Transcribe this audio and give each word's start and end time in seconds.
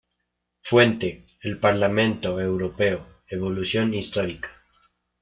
Fuente: 0.63 1.27
El 1.43 1.59
Parlamento 1.59 2.39
Europeo: 2.41 3.05
evolución 3.29 3.93
histórica. 3.93 4.49